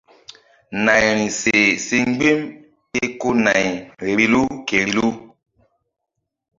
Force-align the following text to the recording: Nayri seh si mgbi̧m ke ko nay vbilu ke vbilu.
Nayri 0.83 1.25
seh 1.39 1.67
si 1.85 1.97
mgbi̧m 2.09 2.39
ke 2.93 3.01
ko 3.19 3.29
nay 3.45 3.65
vbilu 4.05 4.41
ke 4.67 4.75
vbilu. 4.83 5.07